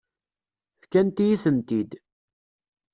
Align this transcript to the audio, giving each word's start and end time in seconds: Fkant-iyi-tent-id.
Fkant-iyi-tent-id. 0.81 1.91